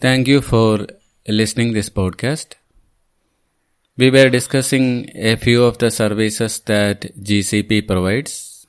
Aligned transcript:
Thank 0.00 0.28
you 0.28 0.40
for 0.40 0.86
listening 1.28 1.74
this 1.74 1.90
podcast. 1.90 2.54
We 3.98 4.10
were 4.10 4.30
discussing 4.30 5.10
a 5.14 5.36
few 5.36 5.62
of 5.62 5.76
the 5.76 5.90
services 5.90 6.60
that 6.60 7.02
GCP 7.22 7.86
provides. 7.86 8.66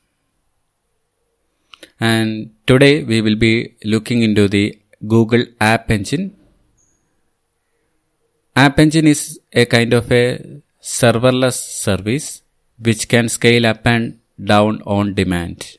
And 2.02 2.52
today 2.68 3.04
we 3.04 3.22
will 3.22 3.38
be 3.38 3.76
looking 3.86 4.24
into 4.24 4.50
the 4.50 4.78
Google 5.08 5.46
App 5.62 5.90
Engine. 5.90 6.36
App 8.54 8.78
Engine 8.78 9.08
is 9.08 9.40
a 9.54 9.64
kind 9.66 9.94
of 9.94 10.12
a 10.12 10.62
serverless 10.82 11.54
service 11.54 12.42
which 12.78 13.08
can 13.08 13.30
scale 13.30 13.66
up 13.66 13.88
and 13.88 14.20
down 14.44 14.82
on 14.86 15.14
demand. 15.14 15.78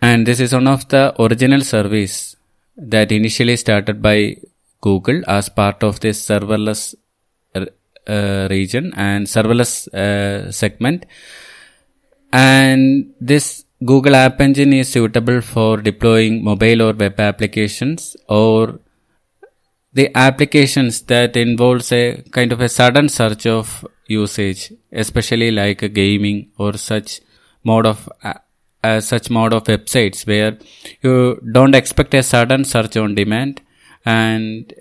And 0.00 0.26
this 0.26 0.40
is 0.40 0.52
one 0.52 0.68
of 0.68 0.88
the 0.88 1.14
original 1.20 1.62
service 1.62 2.36
that 2.76 3.10
initially 3.10 3.56
started 3.56 4.02
by 4.02 4.36
Google 4.80 5.22
as 5.26 5.48
part 5.48 5.82
of 5.82 6.00
this 6.00 6.24
serverless 6.24 6.94
uh, 7.54 8.46
region 8.50 8.92
and 8.96 9.26
serverless 9.26 9.88
uh, 9.94 10.52
segment. 10.52 11.06
And 12.32 13.12
this 13.20 13.64
Google 13.84 14.16
App 14.16 14.40
Engine 14.40 14.72
is 14.72 14.88
suitable 14.88 15.40
for 15.40 15.78
deploying 15.78 16.44
mobile 16.44 16.82
or 16.82 16.92
web 16.92 17.18
applications 17.20 18.16
or 18.28 18.80
the 19.92 20.10
applications 20.14 21.02
that 21.02 21.36
involves 21.36 21.90
a 21.90 22.22
kind 22.30 22.52
of 22.52 22.60
a 22.60 22.68
sudden 22.68 23.08
surge 23.08 23.46
of 23.46 23.86
usage, 24.06 24.72
especially 24.92 25.50
like 25.50 25.92
gaming 25.92 26.50
or 26.58 26.74
such 26.74 27.20
mode 27.64 27.86
of 27.86 28.08
uh, 28.82 29.00
such 29.00 29.30
mode 29.30 29.52
of 29.52 29.64
websites 29.64 30.26
where 30.26 30.58
you 31.02 31.40
don't 31.52 31.74
expect 31.74 32.14
a 32.14 32.22
sudden 32.22 32.64
search 32.64 32.96
on 32.96 33.14
demand. 33.14 33.62
And 34.04 34.72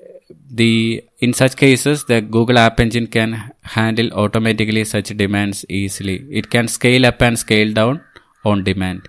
the 0.49 1.03
in 1.19 1.33
such 1.33 1.55
cases 1.55 2.05
the 2.05 2.21
google 2.21 2.57
app 2.57 2.79
engine 2.79 3.07
can 3.07 3.51
handle 3.63 4.11
automatically 4.13 4.83
such 4.85 5.09
demands 5.09 5.65
easily. 5.69 6.25
It 6.29 6.49
can 6.49 6.67
scale 6.67 7.05
up 7.05 7.21
and 7.21 7.37
scale 7.37 7.73
down 7.73 8.03
on 8.43 8.63
demand. 8.63 9.07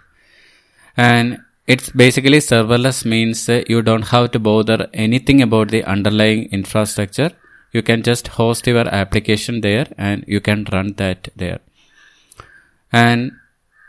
And 0.96 1.40
it's 1.66 1.90
basically 1.90 2.38
serverless 2.38 3.04
means 3.04 3.48
you 3.48 3.82
don't 3.82 4.08
have 4.14 4.30
to 4.32 4.38
bother 4.38 4.88
anything 4.94 5.42
about 5.42 5.68
the 5.68 5.84
underlying 5.84 6.44
infrastructure. 6.50 7.32
You 7.72 7.82
can 7.82 8.02
just 8.02 8.28
host 8.28 8.66
your 8.66 8.88
application 8.88 9.60
there 9.60 9.86
and 9.98 10.24
you 10.26 10.40
can 10.40 10.66
run 10.72 10.94
that 10.94 11.28
there. 11.36 11.58
And 12.92 13.32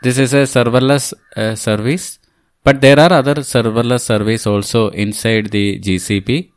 this 0.02 0.18
is 0.18 0.32
a 0.34 0.44
serverless 0.54 1.12
uh, 1.36 1.54
service, 1.54 2.18
but 2.62 2.80
there 2.80 2.98
are 2.98 3.12
other 3.12 3.36
serverless 3.36 4.02
service 4.02 4.46
also 4.46 4.90
inside 4.90 5.50
the 5.50 5.78
GCP, 5.80 6.50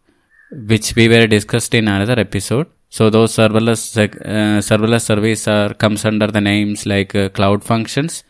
which 0.72 0.96
we 0.96 1.08
were 1.08 1.26
discussed 1.28 1.74
in 1.74 1.88
another 1.88 2.20
episode. 2.20 2.68
So 2.90 3.10
those 3.10 3.32
serverless 3.36 3.82
uh, 3.98 4.60
serverless 4.70 5.04
service 5.06 5.48
are 5.48 5.74
comes 5.74 6.04
under 6.06 6.28
the 6.28 6.42
names 6.42 6.86
like 6.86 7.16
uh, 7.16 7.30
Cloud 7.30 7.64
Functions, 7.64 8.24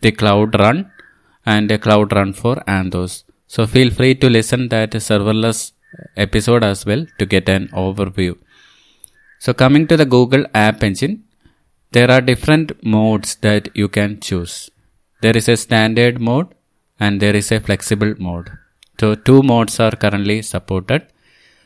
the 0.00 0.12
Cloud 0.12 0.58
Run, 0.58 0.90
and 1.44 1.70
the 1.70 1.78
Cloud 1.78 2.12
Run 2.12 2.32
for 2.32 2.56
Anthos. 2.66 3.24
So 3.46 3.66
feel 3.66 3.90
free 3.90 4.14
to 4.16 4.28
listen 4.28 4.68
that 4.70 4.90
serverless 4.92 5.72
episode 6.16 6.64
as 6.64 6.84
well 6.84 7.06
to 7.18 7.26
get 7.26 7.48
an 7.48 7.68
overview. 7.68 8.36
So 9.38 9.52
coming 9.54 9.86
to 9.86 9.96
the 9.96 10.06
Google 10.06 10.46
App 10.54 10.82
Engine, 10.82 11.24
there 11.92 12.10
are 12.10 12.20
different 12.20 12.84
modes 12.84 13.36
that 13.36 13.68
you 13.74 13.88
can 13.88 14.20
choose. 14.20 14.70
There 15.22 15.36
is 15.36 15.48
a 15.48 15.56
standard 15.56 16.20
mode 16.20 16.48
and 16.98 17.20
there 17.20 17.36
is 17.36 17.50
a 17.52 17.60
flexible 17.60 18.14
mode. 18.18 18.50
So 19.00 19.14
two 19.14 19.42
modes 19.42 19.78
are 19.80 19.92
currently 19.92 20.42
supported. 20.42 21.06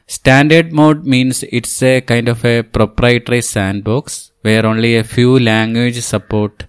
Standard 0.06 0.72
mode 0.72 1.04
means 1.04 1.44
it's 1.44 1.82
a 1.82 2.00
kind 2.00 2.28
of 2.28 2.44
a 2.44 2.62
proprietary 2.62 3.40
sandbox 3.40 4.32
where 4.42 4.66
only 4.66 4.96
a 4.96 5.04
few 5.04 5.38
language 5.38 6.00
support 6.00 6.64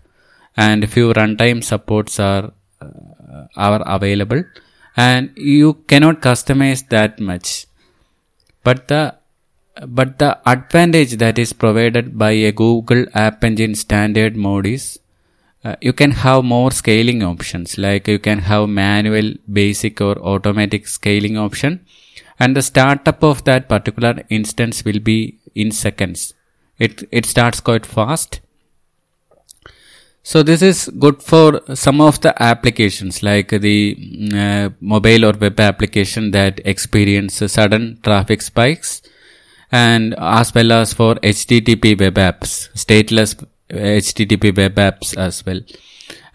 and 0.56 0.90
few 0.90 1.14
runtime 1.14 1.64
supports 1.64 2.20
are 2.20 2.52
uh, 2.81 3.46
are 3.56 3.81
available 3.86 4.44
and 4.96 5.31
you 5.36 5.74
cannot 5.88 6.22
customize 6.22 6.88
that 6.90 7.20
much. 7.20 7.66
But 8.64 8.88
the 8.88 9.16
but 9.88 10.20
the 10.20 10.38
advantage 10.50 11.18
that 11.18 11.40
is 11.40 11.54
provided 11.54 12.18
by 12.18 12.32
a 12.32 12.52
Google 12.52 13.06
App 13.14 13.44
Engine 13.44 13.76
standard 13.76 14.36
mode 14.36 14.68
is 14.68 15.00
uh, 15.64 15.76
you 15.82 15.94
can 15.94 16.12
have 16.12 16.44
more 16.44 16.72
scaling 16.72 17.24
options 17.24 17.78
like 17.78 18.08
you 18.08 18.20
can 18.20 18.40
have 18.40 18.68
manual, 18.68 19.34
basic 19.52 20.02
or 20.02 20.18
automatic 20.20 20.88
scaling 20.88 21.38
option 21.38 21.86
and 22.40 22.56
the 22.56 22.62
startup 22.62 23.24
of 23.24 23.44
that 23.44 23.70
particular 23.70 24.24
instance 24.30 24.84
will 24.84 25.00
be 25.00 25.38
in 25.54 25.72
seconds. 25.72 26.34
It, 26.80 27.08
it 27.12 27.26
starts 27.26 27.59
quite 27.59 27.86
fast. 27.86 28.42
So 30.24 30.44
this 30.44 30.62
is 30.62 30.90
good 31.00 31.22
for 31.22 31.62
some 31.76 32.02
of 32.02 32.22
the 32.22 32.34
applications 32.42 33.24
like 33.24 33.50
the 33.50 34.30
uh, 34.34 34.70
mobile 34.80 35.26
or 35.26 35.34
web 35.34 35.59
application 35.59 36.32
that 36.32 36.59
experience 36.66 37.36
sudden 37.36 38.00
traffic 38.03 38.42
spikes 38.42 39.02
and 39.72 40.14
as 40.18 40.54
well 40.54 40.72
as 40.74 40.94
for 40.94 41.16
HTTP 41.16 42.00
web 42.00 42.16
apps, 42.16 42.70
stateless 42.74 43.36
HTTP 43.70 44.56
web 44.56 44.76
apps 44.76 45.18
as 45.18 45.46
well. 45.46 45.62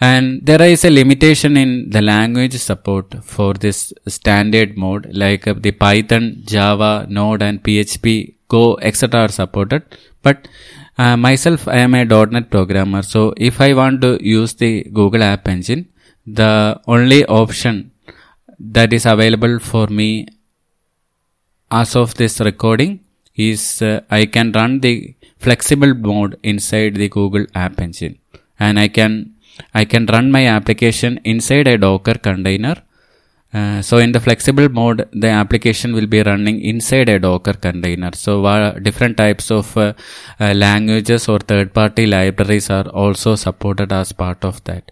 And 0.00 0.44
there 0.44 0.60
is 0.62 0.84
a 0.84 0.90
limitation 0.90 1.56
in 1.56 1.90
the 1.90 2.02
language 2.02 2.54
support 2.54 3.14
for 3.24 3.54
this 3.54 3.92
standard 4.06 4.76
mode, 4.76 5.08
like 5.12 5.44
the 5.44 5.72
Python, 5.72 6.42
Java, 6.44 7.06
Node, 7.08 7.42
and 7.42 7.62
PHP, 7.62 8.34
Go, 8.48 8.76
etc. 8.76 9.22
are 9.22 9.28
supported. 9.28 9.82
But 10.22 10.48
uh, 10.98 11.16
myself, 11.16 11.66
I 11.66 11.78
am 11.78 11.94
a 11.94 12.04
.NET 12.04 12.50
programmer, 12.50 13.02
so 13.02 13.32
if 13.36 13.60
I 13.60 13.74
want 13.74 14.02
to 14.02 14.18
use 14.22 14.54
the 14.54 14.84
Google 14.84 15.22
App 15.22 15.48
Engine, 15.48 15.88
the 16.26 16.80
only 16.86 17.24
option 17.24 17.92
that 18.58 18.92
is 18.92 19.06
available 19.06 19.58
for 19.58 19.86
me 19.86 20.26
as 21.70 21.96
of 21.96 22.14
this 22.14 22.40
recording 22.40 23.00
is 23.36 23.82
uh, 23.82 24.00
I 24.10 24.26
can 24.26 24.52
run 24.52 24.80
the 24.80 25.14
flexible 25.38 25.94
mode 25.94 26.38
inside 26.42 26.94
the 26.94 27.08
Google 27.08 27.46
App 27.54 27.80
Engine 27.80 28.18
and 28.58 28.78
I 28.78 28.88
can 28.88 29.34
I 29.74 29.84
can 29.84 30.06
run 30.06 30.30
my 30.30 30.46
application 30.46 31.20
inside 31.24 31.66
a 31.66 31.78
Docker 31.78 32.14
container. 32.14 32.76
Uh, 33.54 33.80
so 33.80 33.98
in 33.98 34.12
the 34.12 34.20
flexible 34.20 34.68
mode, 34.68 35.08
the 35.12 35.28
application 35.28 35.94
will 35.94 36.06
be 36.06 36.22
running 36.22 36.60
inside 36.60 37.08
a 37.08 37.18
Docker 37.18 37.54
container. 37.54 38.10
So 38.14 38.42
different 38.82 39.16
types 39.16 39.50
of 39.50 39.74
uh, 39.76 39.94
uh, 40.38 40.52
languages 40.52 41.28
or 41.28 41.38
third-party 41.38 42.06
libraries 42.06 42.68
are 42.68 42.88
also 42.88 43.34
supported 43.34 43.92
as 43.92 44.12
part 44.12 44.44
of 44.44 44.62
that. 44.64 44.90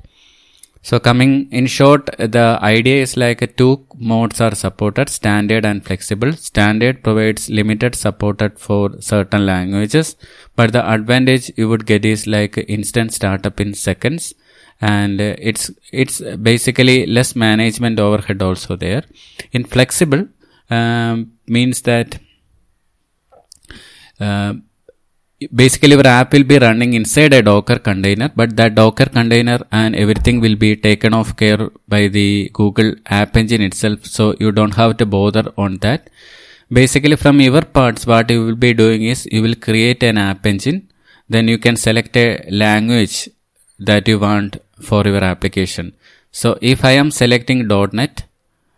So 0.89 1.01
coming 1.01 1.51
in 1.51 1.67
short, 1.67 2.11
the 2.19 2.59
idea 2.61 3.01
is 3.01 3.17
like 3.17 3.57
two 3.57 3.87
modes 3.97 4.39
are 4.43 4.55
supported, 4.55 5.09
standard 5.09 5.65
and 5.65 5.83
flexible. 5.83 6.33
Standard 6.35 7.03
provides 7.03 7.49
limited 7.49 7.95
supported 7.95 8.59
for 8.59 9.01
certain 9.01 9.47
languages, 9.47 10.15
but 10.57 10.75
the 10.75 10.87
advantage 10.97 11.51
you 11.57 11.71
would 11.71 11.87
get 11.87 12.05
is 12.05 12.27
like 12.27 12.59
instant 12.69 13.15
startup 13.15 13.61
in 13.61 13.73
seconds 13.73 14.35
and 14.79 15.23
it's 15.23 15.71
it's 15.91 16.21
basically 16.51 17.07
less 17.07 17.35
management 17.35 17.99
overhead 17.99 18.43
also 18.43 18.77
there 18.77 19.05
in 19.53 19.65
flexible 19.65 20.27
um, 20.69 21.33
means 21.47 21.81
that 21.83 22.19
uh, 24.21 24.55
basically 25.49 25.91
your 25.91 26.07
app 26.07 26.33
will 26.33 26.45
be 26.45 26.59
running 26.59 26.93
inside 26.95 27.33
a 27.33 27.43
docker 27.43 27.79
container 27.79 28.29
but 28.35 28.57
that 28.57 28.75
docker 28.75 29.07
container 29.07 29.59
and 29.73 29.97
everything 29.97 30.41
will 30.41 30.57
be 30.57 30.75
taken 30.77 31.15
off 31.15 31.37
care 31.37 31.71
by 31.89 32.09
the 32.09 32.51
google 32.53 32.95
app 33.07 33.37
engine 33.37 33.63
itself 33.63 34.05
so 34.05 34.35
you 34.41 34.53
don't 34.53 34.75
have 34.75 34.97
to 34.97 35.07
bother 35.07 35.45
on 35.57 35.79
that. 35.79 36.11
Basically 36.71 37.17
from 37.17 37.41
your 37.41 37.63
parts 37.63 38.07
what 38.07 38.31
you 38.31 38.45
will 38.45 38.57
be 38.57 38.73
doing 38.75 39.03
is 39.05 39.27
you 39.31 39.43
will 39.43 39.55
create 39.55 40.03
an 40.03 40.19
app 40.19 40.45
engine 40.47 40.89
then 41.29 41.49
you 41.49 41.59
can 41.59 41.77
select 41.77 42.17
a 42.17 42.45
language 42.51 43.29
that 43.79 44.07
you 44.09 44.19
want 44.19 44.57
for 44.81 45.05
your 45.05 45.25
application. 45.25 45.95
So 46.31 46.59
if 46.61 46.85
i 46.85 46.93
am 46.93 47.11
selecting. 47.11 47.67
net 47.69 48.25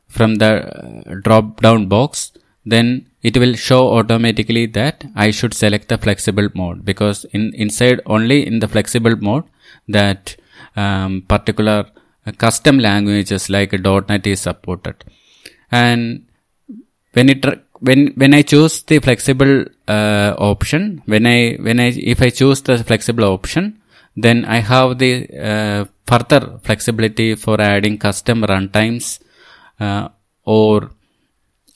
from 0.09 0.37
the 0.37 0.51
uh, 0.51 1.15
drop 1.25 1.61
down 1.61 1.87
box 1.87 2.33
then 2.65 3.06
it 3.29 3.37
will 3.43 3.55
show 3.69 3.83
automatically 3.99 4.67
that 4.79 5.05
I 5.25 5.31
should 5.37 5.55
select 5.63 5.89
the 5.89 5.99
flexible 5.99 6.49
mode 6.61 6.85
because 6.91 7.25
in 7.37 7.45
inside 7.65 8.01
only 8.17 8.39
in 8.47 8.61
the 8.63 8.69
flexible 8.75 9.17
mode 9.29 9.45
that 9.97 10.37
um, 10.77 11.23
particular 11.35 11.79
custom 12.45 12.79
languages 12.79 13.49
like 13.51 13.73
.NET 13.73 14.27
is 14.27 14.41
supported. 14.49 15.05
And 15.71 16.27
when 17.15 17.29
it 17.35 17.45
when 17.81 18.01
when 18.23 18.33
I 18.33 18.43
choose 18.43 18.83
the 18.83 18.99
flexible 19.01 19.65
uh, 19.89 20.35
option 20.53 21.03
when 21.07 21.27
I 21.27 21.57
when 21.67 21.81
I 21.81 21.89
if 22.15 22.23
I 22.23 22.31
choose 22.31 22.63
the 22.63 22.79
flexible 22.91 23.25
option 23.25 23.81
then 24.17 24.45
I 24.45 24.59
have 24.73 24.99
the 24.99 25.13
uh, 25.51 25.85
further 26.07 26.59
flexibility 26.63 27.35
for 27.35 27.61
adding 27.61 27.99
custom 27.99 28.43
runtimes 28.43 29.19
uh, 29.79 30.09
or 30.45 30.91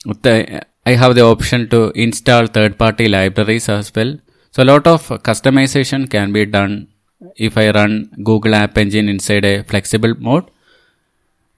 the, 0.05 0.63
I 0.85 0.93
have 0.93 1.15
the 1.15 1.23
option 1.23 1.69
to 1.69 1.91
install 1.91 2.47
third 2.47 2.77
party 2.77 3.07
libraries 3.07 3.69
as 3.69 3.93
well. 3.95 4.17
So 4.51 4.63
a 4.63 4.65
lot 4.65 4.87
of 4.87 5.07
customization 5.23 6.09
can 6.09 6.33
be 6.33 6.45
done 6.45 6.87
if 7.35 7.57
I 7.57 7.69
run 7.69 8.11
Google 8.23 8.55
App 8.55 8.77
Engine 8.77 9.07
inside 9.07 9.45
a 9.45 9.63
flexible 9.63 10.15
mode. 10.17 10.49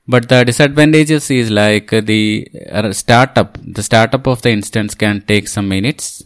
But 0.07 0.27
the 0.27 0.43
disadvantages 0.43 1.31
is 1.31 1.49
like 1.49 1.89
the 1.89 2.47
uh, 2.69 2.91
startup, 2.91 3.57
the 3.65 3.81
startup 3.81 4.27
of 4.27 4.41
the 4.41 4.51
instance 4.51 4.93
can 4.93 5.21
take 5.21 5.47
some 5.47 5.69
minutes 5.69 6.23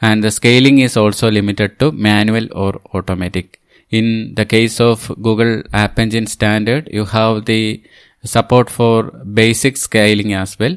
and 0.00 0.24
the 0.24 0.30
scaling 0.30 0.78
is 0.78 0.96
also 0.96 1.30
limited 1.30 1.78
to 1.80 1.92
manual 1.92 2.48
or 2.52 2.80
automatic. 2.94 3.60
In 3.90 4.34
the 4.34 4.46
case 4.46 4.80
of 4.80 5.12
Google 5.20 5.62
App 5.72 5.98
Engine 5.98 6.26
standard, 6.26 6.88
you 6.90 7.04
have 7.04 7.44
the 7.44 7.82
support 8.24 8.70
for 8.70 9.02
basic 9.40 9.76
scaling 9.76 10.32
as 10.32 10.58
well, 10.58 10.76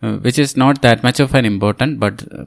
which 0.00 0.38
is 0.38 0.56
not 0.56 0.82
that 0.82 1.02
much 1.02 1.20
of 1.20 1.34
an 1.34 1.44
important, 1.44 1.98
but 1.98 2.22
uh, 2.32 2.44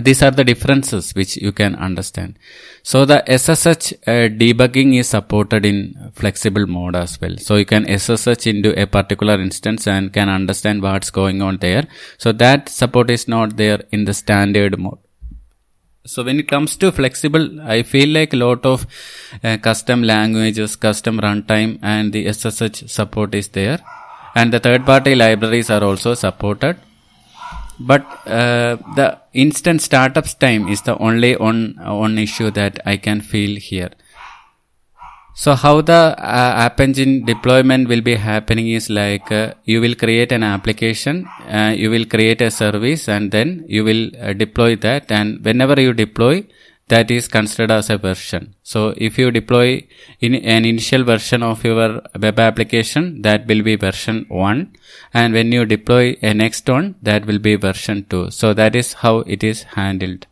these 0.00 0.22
are 0.22 0.30
the 0.30 0.44
differences 0.44 1.14
which 1.14 1.36
you 1.36 1.52
can 1.52 1.74
understand. 1.74 2.38
So 2.82 3.04
the 3.04 3.24
SSH 3.26 3.94
uh, 4.06 4.28
debugging 4.28 4.98
is 4.98 5.08
supported 5.08 5.64
in 5.64 6.12
flexible 6.14 6.66
mode 6.66 6.94
as 6.94 7.20
well. 7.20 7.36
So 7.38 7.56
you 7.56 7.64
can 7.64 7.86
SSH 7.86 8.46
into 8.46 8.78
a 8.80 8.86
particular 8.86 9.40
instance 9.40 9.86
and 9.86 10.12
can 10.12 10.28
understand 10.28 10.82
what's 10.82 11.10
going 11.10 11.40
on 11.40 11.58
there. 11.58 11.88
So 12.18 12.32
that 12.32 12.68
support 12.68 13.10
is 13.10 13.26
not 13.26 13.56
there 13.56 13.84
in 13.90 14.04
the 14.04 14.14
standard 14.14 14.78
mode. 14.78 14.98
So 16.04 16.22
when 16.22 16.38
it 16.38 16.46
comes 16.46 16.76
to 16.76 16.92
flexible, 16.92 17.60
I 17.62 17.82
feel 17.82 18.08
like 18.10 18.32
a 18.32 18.36
lot 18.36 18.64
of 18.64 18.86
uh, 19.42 19.56
custom 19.56 20.02
languages, 20.02 20.76
custom 20.76 21.18
runtime 21.18 21.80
and 21.82 22.12
the 22.12 22.30
SSH 22.32 22.88
support 22.88 23.34
is 23.34 23.48
there. 23.48 23.80
And 24.38 24.52
the 24.52 24.60
third 24.60 24.84
party 24.84 25.14
libraries 25.14 25.70
are 25.70 25.82
also 25.82 26.14
supported 26.14 26.76
but 27.78 28.04
uh, 28.26 28.76
the 28.94 29.18
instant 29.32 29.82
startups 29.82 30.34
time 30.34 30.68
is 30.68 30.82
the 30.82 30.96
only 30.98 31.36
one 31.36 31.76
one 31.76 32.18
issue 32.18 32.50
that 32.50 32.80
I 32.86 32.96
can 32.96 33.20
feel 33.20 33.56
here. 33.58 33.90
So 35.34 35.54
how 35.54 35.82
the 35.82 36.16
uh, 36.16 36.64
App 36.66 36.80
Engine 36.80 37.26
deployment 37.26 37.88
will 37.88 38.00
be 38.00 38.14
happening 38.14 38.68
is 38.68 38.88
like 38.88 39.30
uh, 39.30 39.52
you 39.64 39.82
will 39.82 39.94
create 39.94 40.32
an 40.32 40.42
application, 40.42 41.28
uh, 41.50 41.74
you 41.76 41.90
will 41.90 42.06
create 42.06 42.40
a 42.40 42.50
service, 42.50 43.06
and 43.06 43.30
then 43.30 43.64
you 43.68 43.84
will 43.84 44.10
uh, 44.18 44.32
deploy 44.32 44.76
that. 44.76 45.12
And 45.12 45.44
whenever 45.44 45.78
you 45.78 45.92
deploy, 45.92 46.46
that 46.88 47.10
is 47.10 47.26
considered 47.26 47.70
as 47.70 47.90
a 47.90 47.98
version. 47.98 48.54
So 48.62 48.94
if 48.96 49.18
you 49.18 49.30
deploy 49.30 49.86
in 50.20 50.34
an 50.36 50.64
initial 50.64 51.02
version 51.02 51.42
of 51.42 51.64
your 51.64 52.02
web 52.18 52.38
application, 52.38 53.22
that 53.22 53.46
will 53.46 53.62
be 53.62 53.74
version 53.74 54.24
1. 54.28 54.72
And 55.12 55.34
when 55.34 55.50
you 55.50 55.64
deploy 55.64 56.16
a 56.22 56.32
next 56.32 56.68
one, 56.68 56.94
that 57.02 57.26
will 57.26 57.40
be 57.40 57.56
version 57.56 58.06
2. 58.08 58.30
So 58.30 58.54
that 58.54 58.76
is 58.76 58.92
how 58.94 59.18
it 59.20 59.42
is 59.42 59.64
handled. 59.64 60.26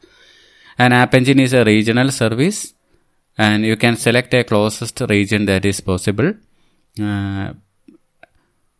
An 0.79 0.93
App 0.93 1.15
Engine 1.15 1.41
is 1.41 1.53
a 1.53 1.65
regional 1.65 2.11
service 2.11 2.75
and 3.37 3.65
you 3.65 3.77
can 3.77 3.97
select 3.97 4.33
a 4.35 4.45
closest 4.45 5.00
region 5.09 5.47
that 5.47 5.65
is 5.65 5.81
possible. 5.81 6.35
Uh, 7.00 7.55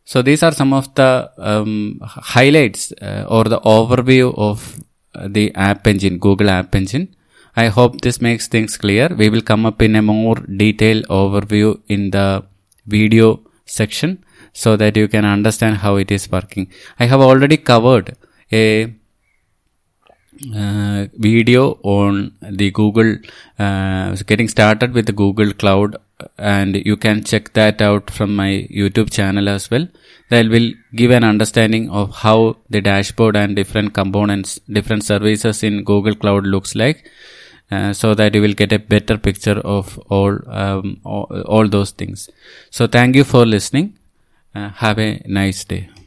so 0.05 0.23
these 0.23 0.43
are 0.45 0.53
some 0.53 0.73
of 0.73 0.95
the 0.95 1.31
um, 1.39 2.01
highlights 2.05 2.93
uh, 3.01 3.27
or 3.29 3.45
the 3.45 3.61
overview 3.61 4.33
of 4.37 4.81
the 5.15 5.53
App 5.55 5.87
Engine, 5.89 6.19
Google 6.19 6.51
App 6.51 6.75
Engine. 6.75 7.17
I 7.57 7.69
hope 7.69 8.01
this 8.01 8.21
makes 8.21 8.49
things 8.49 8.77
clear. 8.77 9.09
We 9.09 9.29
will 9.29 9.43
come 9.43 9.65
up 9.67 9.81
in 9.81 9.95
a 9.97 10.03
more 10.03 10.35
detailed 10.35 11.07
overview 11.09 11.81
in 11.89 12.11
the 12.11 12.45
video 12.87 13.41
section 13.65 14.25
so 14.53 14.77
that 14.77 14.97
you 14.97 15.09
can 15.09 15.25
understand 15.25 15.77
how 15.79 15.97
it 15.97 16.11
is 16.11 16.31
working. 16.31 16.71
I 16.99 17.07
have 17.07 17.21
already 17.21 17.57
covered 17.57 18.17
a 18.53 18.93
uh, 20.55 21.07
video 21.15 21.79
on 21.83 22.33
the 22.43 22.71
Google, 22.73 23.19
uh, 23.59 24.17
getting 24.27 24.49
started 24.49 24.93
with 24.93 25.07
the 25.07 25.13
Google 25.13 25.53
Cloud 25.53 25.97
and 26.39 26.77
you 26.77 26.97
can 26.97 27.23
check 27.23 27.53
that 27.55 27.83
out 27.83 28.11
from 28.11 28.35
my 28.35 28.67
YouTube 28.71 29.11
channel 29.11 29.49
as 29.49 29.71
well. 29.71 29.87
That 30.31 30.49
will 30.49 30.73
give 30.95 31.11
an 31.11 31.25
understanding 31.25 31.91
of 31.91 32.15
how 32.17 32.57
the 32.71 32.81
dashboard 32.81 33.37
and 33.37 33.55
different 33.55 33.95
components, 33.95 34.59
different 34.69 35.05
services 35.05 35.63
in 35.63 35.85
Google 35.85 36.15
Cloud 36.15 36.47
looks 36.47 36.75
like. 36.75 37.11
Uh, 37.75 37.93
so 38.01 38.15
that 38.15 38.35
you 38.35 38.43
will 38.45 38.57
get 38.63 38.73
a 38.73 38.79
better 38.95 39.17
picture 39.27 39.59
of 39.77 39.99
all, 40.17 40.35
um, 40.63 41.01
all, 41.05 41.27
all 41.55 41.69
those 41.77 41.91
things. 42.01 42.29
So 42.71 42.87
thank 42.87 43.17
you 43.17 43.25
for 43.25 43.45
listening. 43.47 43.99
Uh, 44.55 44.69
have 44.85 44.99
a 44.99 45.11
nice 45.27 45.65
day. 45.65 45.83